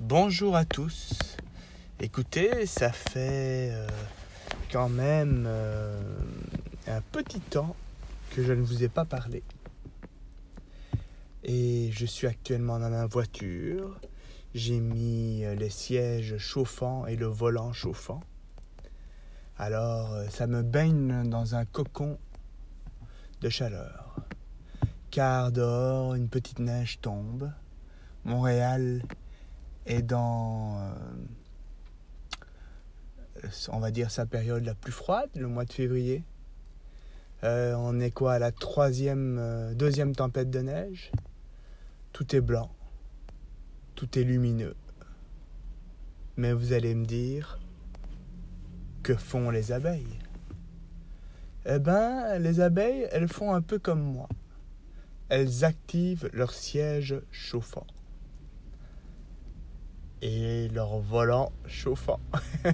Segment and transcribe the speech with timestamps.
[0.00, 1.36] Bonjour à tous.
[2.00, 3.86] Écoutez, ça fait euh,
[4.72, 6.00] quand même euh,
[6.86, 7.76] un petit temps
[8.30, 9.42] que je ne vous ai pas parlé.
[11.44, 14.00] Et je suis actuellement dans ma voiture.
[14.54, 18.22] J'ai mis euh, les sièges chauffants et le volant chauffant.
[19.58, 22.18] Alors, ça me baigne dans un cocon
[23.42, 24.16] de chaleur.
[25.10, 27.52] Car dehors, une petite neige tombe.
[28.24, 29.02] Montréal
[29.86, 30.94] est dans, euh,
[33.68, 36.24] on va dire, sa période la plus froide, le mois de février.
[37.42, 41.10] Euh, on est quoi à la troisième, euh, deuxième tempête de neige.
[42.12, 42.70] Tout est blanc,
[43.94, 44.76] tout est lumineux.
[46.36, 47.58] Mais vous allez me dire,
[49.02, 50.18] que font les abeilles?
[51.66, 54.28] Eh ben, les abeilles, elles font un peu comme moi.
[55.28, 57.86] Elles activent leur siège chauffant
[60.22, 62.20] et leur volant chauffant.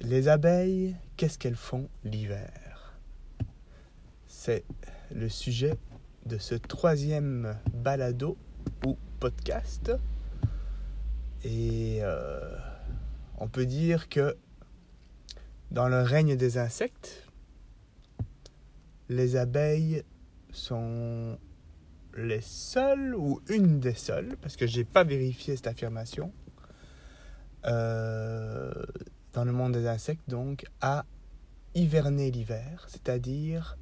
[0.00, 2.98] les abeilles, qu'est-ce qu'elles font l'hiver?
[4.26, 4.64] C'est
[5.14, 5.76] le sujet
[6.26, 8.36] de ce troisième balado
[8.86, 9.92] ou podcast.
[11.44, 12.56] Et euh,
[13.38, 14.36] on peut dire que
[15.70, 17.26] dans le règne des insectes,
[19.08, 20.04] les abeilles
[20.52, 21.38] sont
[22.16, 26.32] les seules ou une des seules, parce que j'ai pas vérifié cette affirmation,
[27.66, 28.72] euh,
[29.32, 31.04] dans le monde des insectes, donc, à
[31.74, 33.78] hiverner l'hiver, c'est-à-dire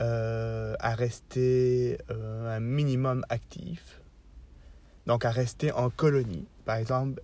[0.00, 4.00] euh, à rester euh, un minimum actif,
[5.06, 6.46] donc à rester en colonie.
[6.64, 7.20] Par exemple,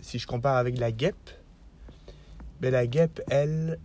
[0.00, 1.30] si je compare avec la guêpe,
[2.60, 3.78] ben la guêpe, elle,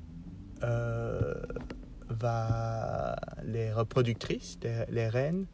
[2.10, 4.58] va, les reproductrices,
[4.90, 5.46] les, reines,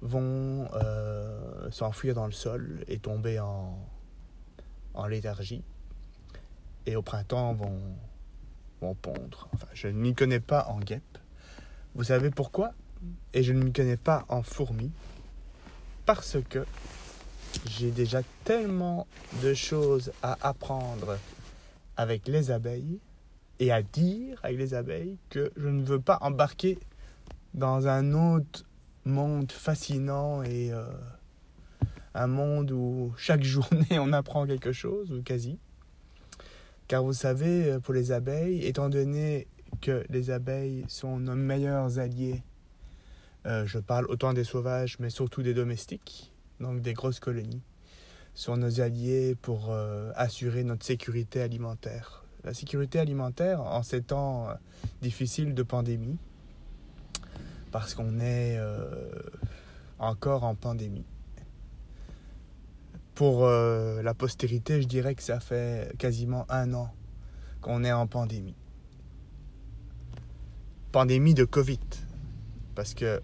[0.00, 3.78] vont euh, s'enfuir dans le sol et tomber en,
[4.94, 5.64] en léthargie.
[6.86, 7.80] Et au printemps, vont,
[8.80, 9.48] vont pondre.
[9.52, 11.18] Enfin, je ne m'y connais pas en guêpe.
[11.94, 12.72] Vous savez pourquoi?
[13.32, 14.92] Et je ne m'y connais pas en fourmis.
[16.06, 16.64] Parce que
[17.66, 19.06] j'ai déjà tellement
[19.42, 21.18] de choses à apprendre
[21.96, 23.00] avec les abeilles
[23.60, 26.78] et à dire avec les abeilles que je ne veux pas embarquer
[27.54, 28.64] dans un autre
[29.04, 30.84] monde fascinant et euh,
[32.14, 35.58] un monde où chaque journée on apprend quelque chose, ou quasi.
[36.86, 39.46] Car vous savez, pour les abeilles, étant donné
[39.80, 42.42] que les abeilles sont nos meilleurs alliés,
[43.46, 47.62] euh, je parle autant des sauvages, mais surtout des domestiques, donc des grosses colonies,
[48.34, 52.24] sont nos alliés pour euh, assurer notre sécurité alimentaire.
[52.48, 54.54] La sécurité alimentaire en ces temps euh,
[55.02, 56.16] difficiles de pandémie,
[57.70, 59.10] parce qu'on est euh,
[59.98, 61.04] encore en pandémie.
[63.14, 66.90] Pour euh, la postérité, je dirais que ça fait quasiment un an
[67.60, 68.56] qu'on est en pandémie.
[70.90, 71.80] Pandémie de Covid.
[72.74, 73.20] Parce que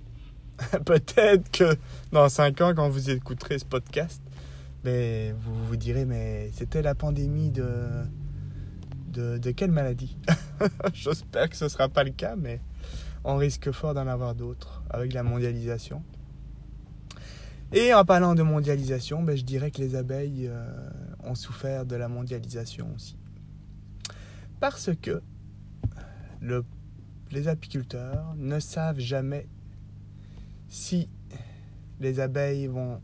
[0.84, 1.78] peut-être que
[2.12, 4.20] dans cinq ans, quand vous écouterez ce podcast,
[4.84, 8.04] mais vous vous direz, mais c'était la pandémie de,
[9.14, 10.16] de, quelle maladie?
[10.92, 12.60] J'espère que ce ne sera pas le cas, mais
[13.24, 16.02] on risque fort d'en avoir d'autres avec la mondialisation.
[17.72, 20.88] Et en parlant de mondialisation, ben, je dirais que les abeilles euh,
[21.24, 23.16] ont souffert de la mondialisation aussi.
[24.60, 25.22] Parce que
[26.40, 26.64] le,
[27.32, 29.48] les apiculteurs ne savent jamais
[30.68, 31.08] si
[32.00, 33.00] les abeilles vont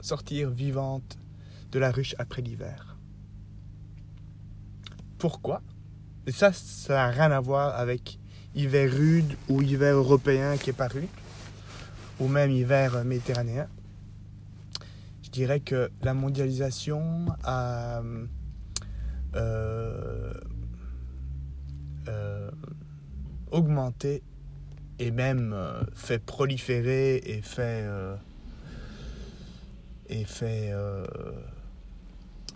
[0.00, 1.18] sortir vivantes
[1.72, 2.89] de la ruche après l'hiver.
[5.20, 5.60] Pourquoi?
[6.26, 8.18] Et ça, ça n'a rien à voir avec
[8.54, 11.06] hiver rude ou hiver européen qui est paru,
[12.18, 13.68] ou même hiver méditerranéen.
[15.22, 18.00] Je dirais que la mondialisation a
[19.36, 20.32] euh,
[22.08, 22.50] euh,
[23.50, 24.22] augmenté
[24.98, 28.16] et même euh, fait proliférer et fait euh,
[30.08, 31.04] et fait euh,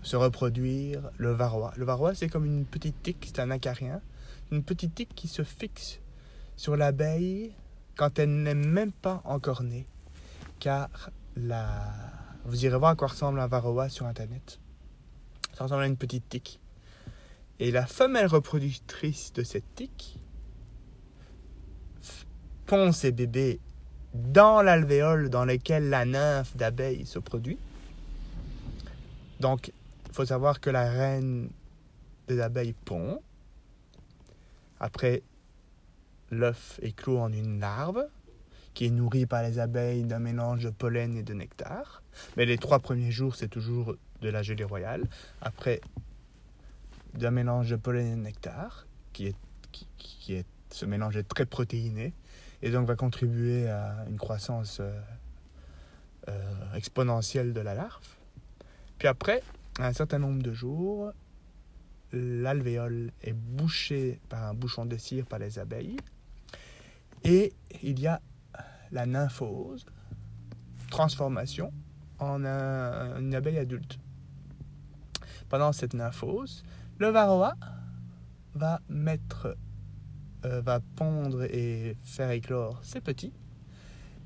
[0.04, 1.72] se reproduire le varroa.
[1.76, 4.00] Le varroa, c'est comme une petite tique, c'est un acarien,
[4.52, 5.98] une petite tique qui se fixe
[6.56, 7.52] sur l'abeille
[7.96, 9.86] quand elle n'est même pas encore née,
[10.60, 11.92] car la...
[12.44, 14.60] vous irez voir à quoi ressemble un varroa sur internet.
[15.56, 16.60] Ça ressemble à une petite tique.
[17.58, 20.18] Et la femelle reproductrice de cette tique
[22.66, 23.60] pond ses bébés
[24.12, 27.58] dans l'alvéole dans lequel la nymphe d'abeille se produit.
[29.40, 29.72] Donc,
[30.14, 31.50] faut savoir que la reine
[32.28, 33.20] des abeilles pond.
[34.78, 35.22] Après,
[36.30, 38.06] l'œuf éclot en une larve
[38.74, 42.02] qui est nourri par les abeilles d'un mélange de pollen et de nectar.
[42.36, 45.04] Mais les trois premiers jours, c'est toujours de la gelée royale.
[45.40, 45.80] Après,
[47.14, 49.36] d'un mélange de pollen et de nectar, qui est,
[49.98, 52.12] qui, est ce mélange est très protéiné
[52.62, 54.92] et donc va contribuer à une croissance euh,
[56.28, 58.06] euh, exponentielle de la larve.
[58.98, 59.42] Puis après,
[59.78, 61.12] un certain nombre de jours,
[62.12, 65.96] l'alvéole est bouché par un bouchon de cire par les abeilles
[67.24, 68.20] et il y a
[68.92, 69.86] la nymphose,
[70.90, 71.72] transformation
[72.18, 73.98] en une abeille adulte.
[75.48, 76.62] Pendant cette nymphose,
[76.98, 77.54] le varroa
[78.54, 79.56] va mettre,
[80.44, 83.32] euh, va pondre et faire éclore ses petits.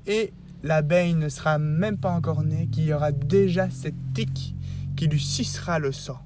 [0.05, 0.31] Et
[0.63, 4.55] l'abeille ne sera même pas encore née, qu'il y aura déjà cette tique
[4.99, 6.19] qui lui cissera le sang.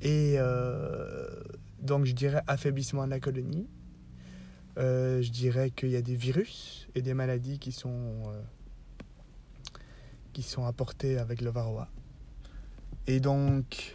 [0.00, 1.28] Et euh,
[1.82, 3.68] donc je dirais affaiblissement de la colonie.
[4.78, 8.22] Euh, je dirais qu'il y a des virus et des maladies qui sont,
[10.32, 11.90] qui sont apportées avec le varroa.
[13.06, 13.94] Et donc,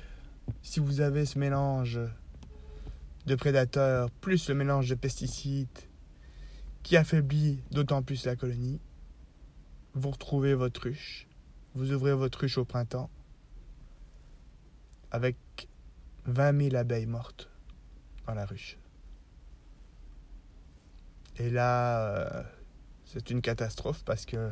[0.61, 1.99] si vous avez ce mélange
[3.25, 5.79] de prédateurs plus le mélange de pesticides
[6.83, 8.79] qui affaiblit d'autant plus la colonie,
[9.95, 11.27] vous retrouvez votre ruche.
[11.75, 13.09] Vous ouvrez votre ruche au printemps
[15.12, 15.38] avec
[16.25, 17.50] 20 000 abeilles mortes
[18.27, 18.77] dans la ruche.
[21.38, 22.44] Et là, euh,
[23.06, 24.51] c'est une catastrophe parce que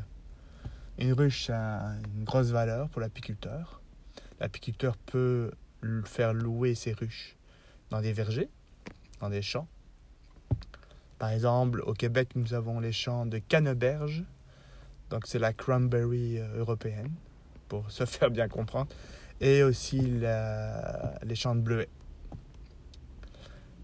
[0.97, 3.81] une ruche a une grosse valeur pour l'apiculteur.
[4.39, 5.51] L'apiculteur peut
[6.05, 7.37] faire louer ses ruches
[7.89, 8.49] dans des vergers,
[9.19, 9.67] dans des champs.
[11.17, 14.23] Par exemple, au Québec, nous avons les champs de canneberge.
[15.09, 17.11] Donc, c'est la cranberry euh, européenne,
[17.67, 18.89] pour se faire bien comprendre.
[19.41, 21.89] Et aussi les champs de bleuets.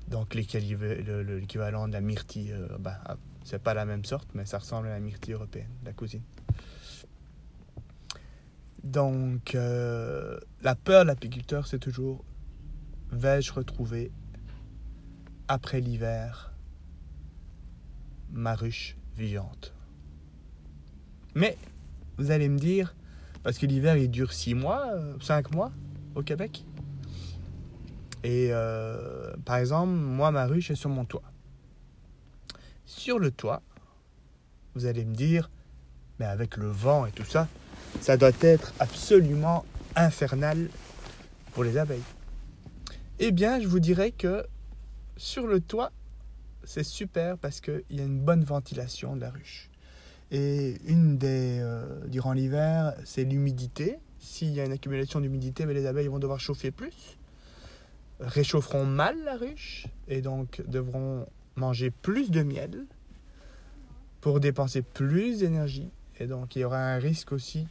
[0.07, 2.51] Donc, l'équivalent de la myrtille.
[2.51, 2.99] Euh, bah,
[3.43, 6.23] c'est pas la même sorte, mais ça ressemble à la myrtille européenne, la cousine.
[8.83, 12.23] Donc, euh, la peur de l'apiculteur, c'est toujours
[13.11, 14.11] vais-je retrouver,
[15.47, 16.53] après l'hiver,
[18.31, 19.73] ma ruche vivante?
[21.35, 21.57] Mais,
[22.17, 22.95] vous allez me dire,
[23.43, 24.85] parce que l'hiver, il dure 6 mois,
[25.21, 25.71] 5 euh, mois
[26.15, 26.63] au Québec.
[28.23, 31.21] Et euh, par exemple, moi, ma ruche est sur mon toit.
[32.85, 33.61] Sur le toit,
[34.73, 35.49] vous allez me dire,
[36.19, 37.47] mais avec le vent et tout ça,
[38.01, 39.65] ça doit être absolument
[39.95, 40.69] infernal
[41.51, 42.01] pour les abeilles.
[43.19, 44.45] Eh bien, je vous dirais que
[45.17, 45.91] sur le toit,
[46.63, 49.69] c'est super parce qu'il y a une bonne ventilation de la ruche.
[50.31, 53.99] Et une des, euh, durant l'hiver, c'est l'humidité.
[54.19, 57.17] S'il y a une accumulation d'humidité, les abeilles vont devoir chauffer plus,
[58.19, 62.85] réchaufferont mal la ruche et donc devront manger plus de miel
[64.21, 65.89] pour dépenser plus d'énergie.
[66.19, 67.67] Et donc il y aura un risque aussi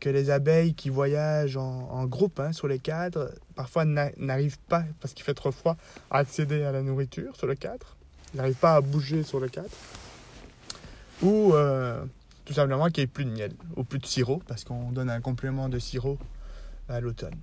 [0.00, 5.14] que les abeilles qui voyagent en, groupe hein, sur les cadres, parfois n'arrivent pas, parce
[5.14, 5.76] qu'il fait trop froid,
[6.10, 7.96] à accéder à la nourriture sur le cadre.
[8.34, 9.70] N'arrivent pas à bouger sur le cadre.
[11.22, 12.04] Ou euh,
[12.44, 15.10] tout simplement qu'il n'y ait plus de miel, ou plus de sirop, parce qu'on donne
[15.10, 16.18] un complément de sirop
[16.88, 17.36] à l'automne.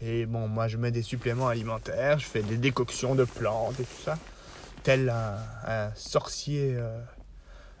[0.00, 3.84] Et bon, moi je mets des suppléments alimentaires, je fais des décoctions de plantes et
[3.84, 4.18] tout ça,
[4.82, 7.00] tel un, sorcier euh,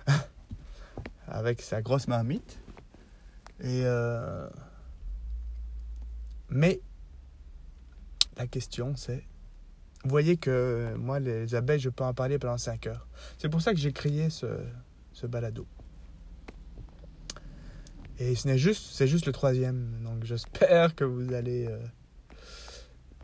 [1.28, 2.58] avec sa grosse marmite.
[3.60, 4.48] Et euh,
[6.48, 6.80] Mais
[8.36, 9.24] la question c'est,
[10.04, 13.06] vous voyez que moi les abeilles je peux en parler pendant 5 heures.
[13.38, 14.46] C'est pour ça que j'ai créé ce,
[15.12, 15.66] ce balado.
[18.18, 20.02] Et ce n'est juste, c'est juste le troisième.
[20.04, 21.78] Donc j'espère que vous allez, euh,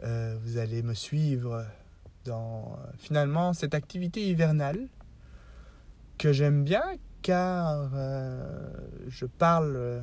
[0.04, 1.64] euh, vous allez me suivre
[2.24, 4.88] dans finalement cette activité hivernale
[6.18, 6.82] que j'aime bien
[7.22, 7.90] car
[9.08, 10.02] je parle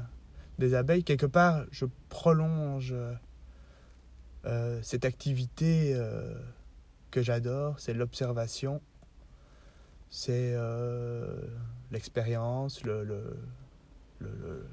[0.60, 2.96] des abeilles, quelque part, je prolonge
[4.46, 6.36] euh, cette activité euh,
[7.12, 8.82] que j'adore, c'est l'observation,
[10.10, 11.40] c'est euh,
[11.92, 14.66] l'expérience, le, le,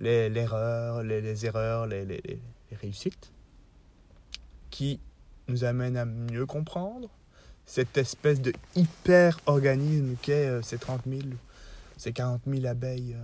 [0.00, 2.40] l'erreur, les, les, erreurs, les, les,
[2.80, 3.32] réussites,
[4.70, 4.98] qui
[5.46, 7.08] nous amènent à mieux comprendre
[7.66, 11.22] cette espèce de hyper-organisme qu'est ces 30 000,
[11.96, 13.16] ces 40 000 abeilles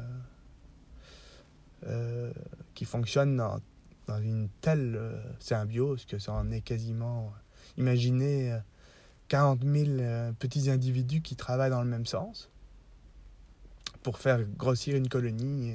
[1.86, 2.30] euh,
[2.74, 3.58] qui fonctionne dans,
[4.20, 7.32] une telle euh, symbiose que ça en est quasiment.
[7.76, 8.58] Imaginez
[9.28, 9.84] 40 euh,
[10.26, 12.50] 000 petits individus qui travaillent dans le même sens
[14.02, 15.74] pour faire grossir une colonie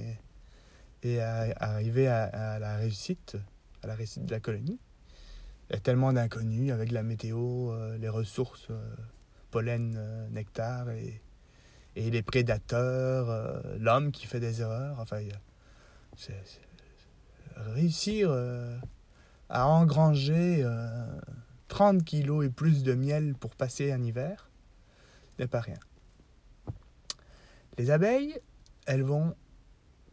[1.03, 3.37] et, arriver à, la réussite,
[3.83, 4.79] à la réussite de la colonie.
[5.69, 8.71] Il y a tellement d'inconnus avec la météo, les ressources
[9.55, 11.21] pollen, euh, nectar et,
[11.95, 14.99] les prédateurs, euh, l'homme qui fait des erreurs.
[14.99, 15.21] Enfin,
[17.55, 18.77] réussir euh,
[19.47, 21.07] à engranger euh,
[21.67, 24.49] 30 kilos et plus de miel pour passer un hiver
[25.39, 25.79] n'est pas rien.
[27.77, 28.39] Les abeilles,
[28.85, 29.35] elles vont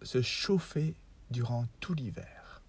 [0.03, 0.95] se chauffer
[1.31, 2.63] durant tout l'hiver.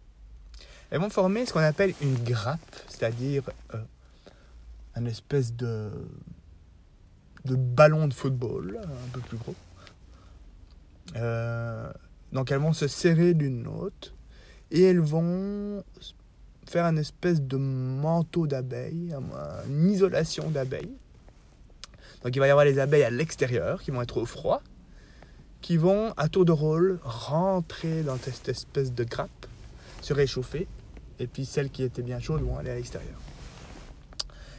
[0.92, 3.84] Elles vont former ce qu'on appelle une grappe, c'est-à-dire euh,
[4.96, 5.90] un espèce de,
[7.46, 9.56] ballon de football, un peu plus gros.
[11.16, 11.92] Euh,
[12.32, 14.14] donc elles vont se serrer l'une l'autre
[14.72, 15.84] et elles vont
[16.70, 20.96] faire un espèce de manteau d'abeilles, un- une isolation d'abeilles.
[22.24, 24.62] Donc il va y avoir les abeilles à l'extérieur qui vont être au froid,
[25.62, 29.46] qui vont à tour de rôle rentrer dans cette espèce de grappe,
[30.02, 30.68] se réchauffer,
[31.20, 33.20] et puis celles qui étaient bien chaudes vont aller à l'extérieur.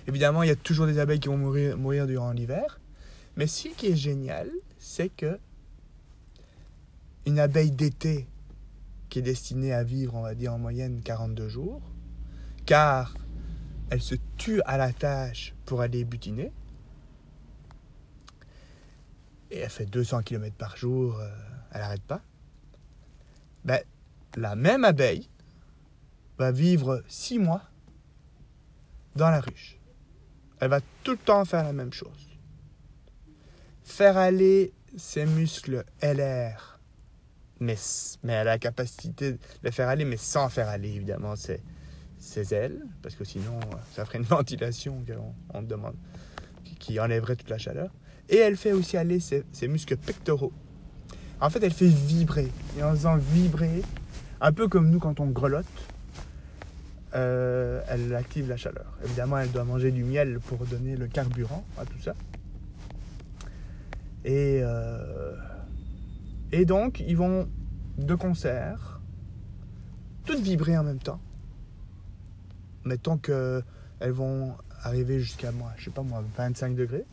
[0.06, 2.80] Évidemment, il y a toujours des abeilles qui vont mourir, mourir durant l'hiver,
[3.36, 5.38] mais ce qui est génial, c'est que
[7.26, 8.26] une abeille d'été
[9.08, 11.80] qui est destinée à vivre, on va dire en moyenne 42 jours,
[12.66, 13.14] car
[13.90, 16.52] elle se tue à la tâche pour aller butiner,
[19.50, 21.28] et elle fait 200 km par jour, euh,
[21.72, 22.22] elle n'arrête pas,
[23.64, 23.80] ben,
[24.36, 25.28] la même abeille
[26.38, 27.62] va vivre 6 mois
[29.14, 29.78] dans la ruche.
[30.60, 32.28] Elle va tout le temps faire la même chose.
[33.84, 36.80] Faire aller ses muscles LR,
[37.60, 37.76] mais,
[38.22, 41.62] mais elle a la capacité de les faire aller, mais sans faire aller évidemment ses,
[42.24, 45.94] ses ailes, parce que sinon euh, ça ferait une ventilation qu'on on demande,
[46.78, 47.90] qui, enlèverait toute la chaleur.
[48.28, 50.52] Et elle fait aussi aller ses, ses muscles pectoraux.
[51.40, 52.50] En fait, elle fait vibrer.
[52.78, 53.82] Et en faisant vibrer,
[54.40, 55.66] un peu comme nous quand on grelotte,
[57.14, 58.98] euh, elle active la chaleur.
[59.04, 62.14] Évidemment, elle doit manger du miel pour donner le carburant à tout ça.
[64.24, 65.36] Et, euh,
[66.50, 67.48] et donc, ils vont
[67.98, 69.00] de concert,
[70.24, 71.20] toutes vibrer en même temps.
[72.84, 73.64] Mettons qu'elles
[74.10, 77.04] vont arriver jusqu'à moi, je sais pas moi, 25 degrés,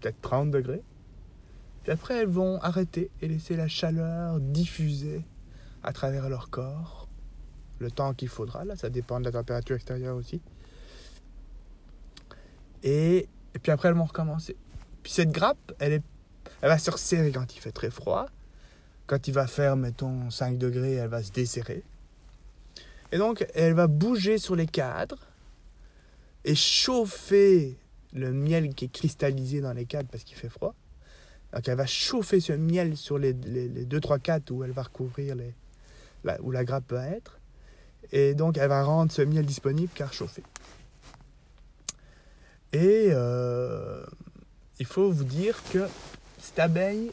[0.00, 0.82] peut-être 30 degrés.
[1.82, 5.24] Puis après, elles vont arrêter et laisser la chaleur diffuser
[5.82, 7.08] à travers leur corps
[7.78, 8.64] le temps qu'il faudra.
[8.64, 10.40] Là, ça dépend de la température extérieure aussi.
[12.82, 13.28] Et,
[13.62, 14.56] puis après, elles vont recommencer.
[15.02, 16.02] Puis cette grappe, elle,
[16.62, 18.26] elle va se resserrer quand il fait très froid.
[19.06, 21.84] Quand il va faire, mettons, 5 degrés, elle va se desserrer.
[23.12, 25.18] Et donc, elle va bouger sur les cadres
[26.44, 27.78] et chauffer
[28.12, 30.74] le miel qui est cristallisé dans les cadres parce qu'il fait froid.
[31.52, 34.82] Donc, elle va chauffer ce miel sur les, les, les 2-3 cadres où elle va
[34.82, 35.54] recouvrir les,
[36.40, 37.38] où la grappe va être.
[38.12, 40.42] Et donc, elle va rendre ce miel disponible car chauffé.
[42.72, 44.04] Et euh,
[44.78, 45.86] il faut vous dire que
[46.38, 47.10] cette abeille,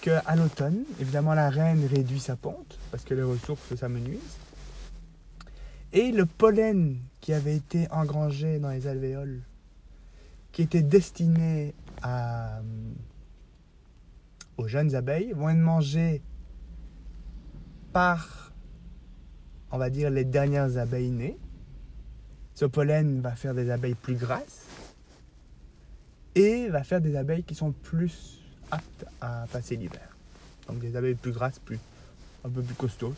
[0.00, 4.20] qu'à l'automne, évidemment, la reine réduit sa ponte parce que les ressources s'amenuisent.
[5.94, 9.40] Et le pollen qui avait été engrangé dans les alvéoles,
[10.50, 11.72] qui était destiné
[12.02, 12.60] à,
[14.56, 16.20] aux jeunes abeilles, vont être mangés
[17.92, 18.52] par
[19.70, 21.36] on va les dernières abeilles nées.
[22.54, 24.66] Ce pollen va faire des abeilles plus grasses
[26.36, 30.16] et va faire des abeilles qui sont plus aptes à passer l'hiver.
[30.68, 31.80] Donc des abeilles plus grasses, plus,
[32.44, 33.14] un peu plus costaudes.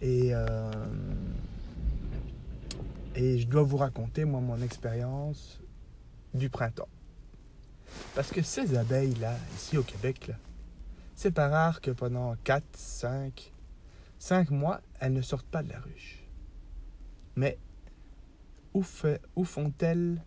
[0.00, 0.70] Et, euh,
[3.14, 5.60] et je dois vous raconter, moi, mon expérience
[6.34, 6.88] du printemps.
[8.14, 10.32] Parce que ces abeilles-là, ici au Québec,
[11.14, 13.52] c'est pas rare que pendant 4, 5,
[14.18, 16.24] 5 mois, elles ne sortent pas de la ruche.
[17.34, 17.58] Mais
[18.74, 20.22] où, fait, où font-elles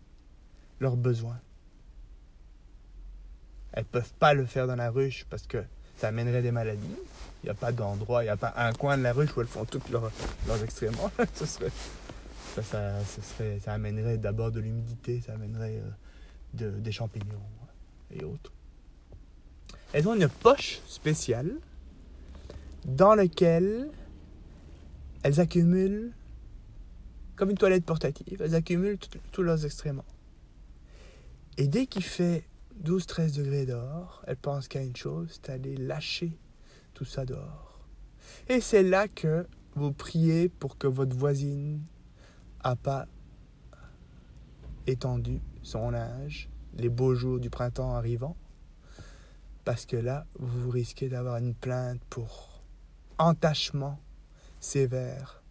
[0.80, 1.40] leurs besoins?
[3.72, 5.64] Elles peuvent pas le faire dans la ruche parce que
[6.02, 6.98] ça amènerait des maladies.
[7.44, 9.42] Il n'y a pas d'endroit, il n'y a pas un coin de la ruche où
[9.42, 10.12] elles font toutes leurs,
[10.48, 11.12] leurs excréments.
[11.36, 17.40] ce ça, ça, serait, ça amènerait d'abord de l'humidité, ça amènerait euh, de, des champignons
[18.12, 18.52] et autres.
[19.94, 21.52] Elles ont une poche spéciale
[22.86, 23.88] dans laquelle
[25.22, 26.12] elles accumulent,
[27.36, 28.98] comme une toilette portative, elles accumulent
[29.32, 30.06] tous leurs excréments.
[31.58, 32.44] Et dès qu'il fait
[32.84, 36.38] 12-13 degrés dehors, elles pensent qu'à une chose, c'est aller lâcher
[36.94, 37.88] tout ça dehors.
[38.48, 39.46] Et c'est là que
[39.76, 41.82] vous priez pour que votre voisine
[42.64, 43.08] n'a pas
[44.88, 48.36] étendu son âge, les beaux jours du printemps arrivant,
[49.64, 52.64] parce que là, vous risquez d'avoir une plainte pour
[53.18, 54.00] entachement
[54.60, 55.44] sévère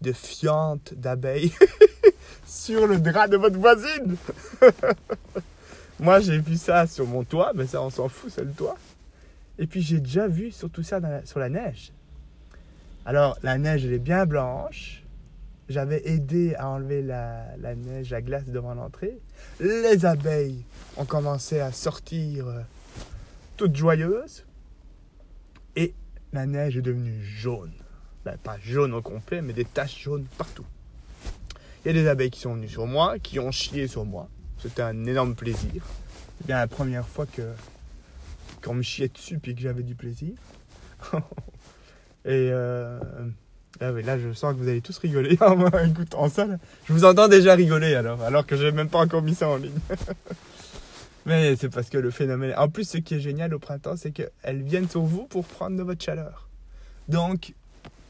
[0.00, 1.52] de fientes d'abeilles
[2.46, 4.16] sur le drap de votre voisine.
[6.00, 8.76] Moi, j'ai vu ça sur mon toit, mais ça, on s'en fout, c'est le toit.
[9.58, 11.92] Et puis, j'ai déjà vu surtout ça sur la neige.
[13.04, 15.02] Alors, la neige, elle est bien blanche.
[15.68, 19.18] J'avais aidé à enlever la, la, neige, la glace devant l'entrée.
[19.60, 20.64] Les abeilles
[20.96, 22.60] ont commencé à sortir euh,
[23.56, 24.44] toutes joyeuses.
[25.74, 25.94] Et
[26.32, 27.72] la neige est devenue jaune.
[28.24, 30.66] Ben, pas jaune au complet, mais des taches jaunes partout.
[31.84, 34.28] Il y a des abeilles qui sont venues sur moi, qui ont chié sur moi.
[34.60, 35.82] C'était un énorme plaisir.
[36.38, 37.42] C'est bien la première fois que
[38.62, 40.32] qu'on me chiait dessus puis que j'avais du plaisir.
[42.24, 42.98] Et euh,
[43.80, 46.46] là, là, je sens que vous allez tous rigoler en écoutant ça.
[46.86, 49.56] Je vous entends déjà rigoler alors, alors que j'ai même pas encore mis ça en
[49.56, 49.78] ligne.
[51.26, 52.54] Mais c'est parce que le phénomène.
[52.56, 55.76] En plus, ce qui est génial au printemps, c'est qu'elles viennent sur vous pour prendre
[55.76, 56.48] de votre chaleur.
[57.08, 57.54] Donc,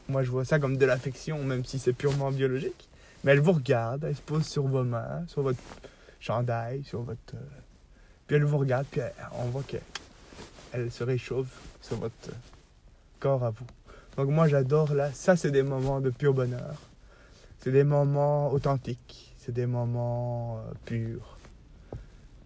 [0.07, 2.89] moi, je vois ça comme de l'affection, même si c'est purement biologique.
[3.23, 5.59] Mais elles vous regardent, elles se posent sur vos mains, sur votre
[6.19, 7.35] chandail, sur votre.
[7.35, 7.61] Euh,
[8.27, 9.01] puis elles vous regardent, puis
[9.33, 12.29] on voit qu'elles se réchauffent sur votre
[13.19, 13.65] corps à vous.
[14.17, 16.75] Donc moi j'adore là, ça c'est des moments de pur bonheur.
[17.59, 21.37] C'est des moments authentiques, c'est des moments euh, purs.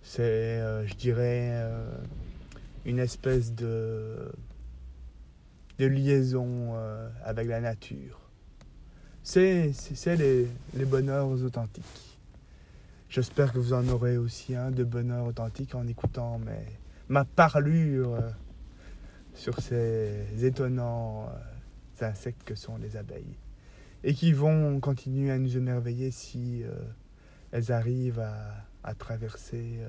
[0.01, 1.53] C'est, euh, je dirais,
[2.85, 4.31] une espèce de,
[5.79, 6.75] de liaison
[7.23, 8.19] avec la nature.
[9.23, 12.12] C'est, c'est les, les bonheurs authentiques.
[13.13, 16.41] J'espère que vous en aurez aussi un de bonheur authentique en écoutant
[17.09, 18.31] ma parlure euh,
[19.35, 23.37] sur ces étonnants euh, insectes que sont les abeilles.
[24.03, 26.71] Et qui vont continuer à nous émerveiller si euh,
[27.51, 28.27] elles arrivent
[28.83, 29.79] à, traverser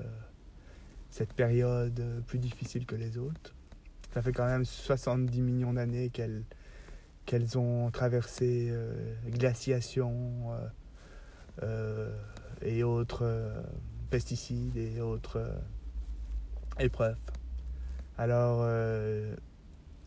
[1.08, 3.54] cette période plus difficile que les autres.
[4.12, 6.44] Ça fait quand même 70 millions d'années qu'elles
[7.24, 8.70] qu'elles ont traversé
[9.30, 10.52] glaciation,
[12.62, 13.62] et autres euh,
[14.10, 15.58] pesticides et autres euh,
[16.78, 17.16] épreuves.
[18.18, 19.34] Alors, euh,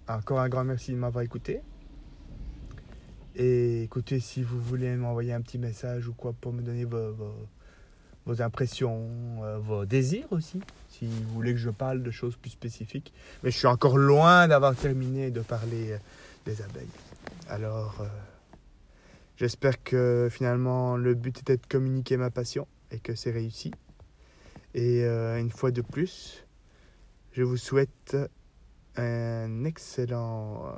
[0.08, 1.62] encore un grand merci de m'avoir écouté.
[3.36, 8.41] Et écoutez, si vous voulez m'envoyer un petit message ou quoi pour me donner vos,
[8.41, 9.08] impressions,
[9.60, 13.13] vos désirs aussi, si vous voulez que je parle de choses plus spécifiques.
[13.43, 15.98] Mais je suis encore loin d'avoir terminé de parler
[16.45, 16.88] des abeilles.
[17.48, 18.02] Alors,
[19.38, 23.71] J'espère que finalement le but était de communiquer ma passion et que c'est réussi.
[24.73, 26.43] Et euh, une fois de plus,
[27.34, 28.17] je vous souhaite
[28.95, 30.73] un excellent,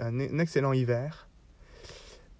[0.00, 1.28] un, excellent hiver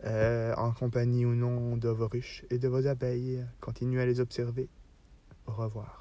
[0.04, 3.44] euh, en compagnie ou non de vos ruches et de vos abeilles.
[3.60, 4.68] Continuez à les observer.
[5.46, 5.97] Au revoir.